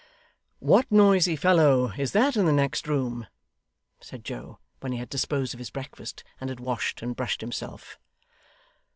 'What 0.57 0.91
noisy 0.91 1.35
fellow 1.35 1.91
is 1.95 2.11
that 2.13 2.35
in 2.35 2.47
the 2.47 2.51
next 2.51 2.87
room?' 2.87 3.27
said 3.99 4.25
Joe, 4.25 4.57
when 4.79 4.93
he 4.93 4.97
had 4.97 5.09
disposed 5.11 5.53
of 5.53 5.59
his 5.59 5.69
breakfast, 5.69 6.23
and 6.39 6.49
had 6.49 6.59
washed 6.59 7.03
and 7.03 7.15
brushed 7.15 7.41
himself. 7.41 7.99